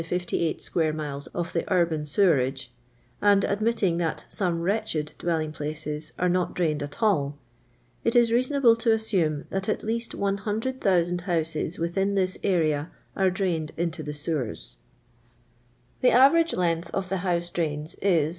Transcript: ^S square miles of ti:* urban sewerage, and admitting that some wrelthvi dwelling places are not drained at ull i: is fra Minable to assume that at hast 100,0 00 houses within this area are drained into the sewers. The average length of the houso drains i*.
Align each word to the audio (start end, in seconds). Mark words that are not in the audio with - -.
^S 0.01 0.61
square 0.61 0.91
miles 0.93 1.27
of 1.27 1.53
ti:* 1.53 1.63
urban 1.67 2.07
sewerage, 2.07 2.73
and 3.21 3.43
admitting 3.45 3.97
that 3.97 4.25
some 4.29 4.59
wrelthvi 4.61 5.15
dwelling 5.19 5.51
places 5.51 6.11
are 6.17 6.27
not 6.27 6.55
drained 6.55 6.81
at 6.81 7.03
ull 7.03 7.37
i: 8.03 8.07
is 8.09 8.29
fra 8.31 8.39
Minable 8.39 8.75
to 8.79 8.93
assume 8.93 9.45
that 9.51 9.69
at 9.69 9.81
hast 9.83 10.13
100,0 10.13 11.03
00 11.05 11.17
houses 11.27 11.77
within 11.77 12.15
this 12.15 12.35
area 12.43 12.89
are 13.15 13.29
drained 13.29 13.73
into 13.77 14.01
the 14.01 14.15
sewers. 14.15 14.77
The 16.01 16.09
average 16.09 16.55
length 16.55 16.89
of 16.95 17.09
the 17.09 17.17
houso 17.17 17.53
drains 17.53 17.95
i*. 18.01 18.29